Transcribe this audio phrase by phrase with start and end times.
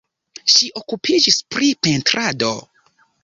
[0.53, 2.53] Ŝi okupiĝis pri pentrado.